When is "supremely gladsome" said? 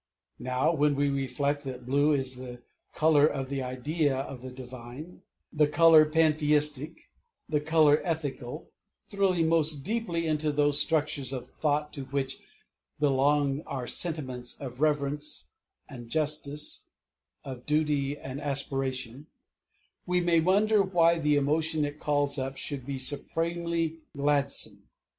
22.97-24.89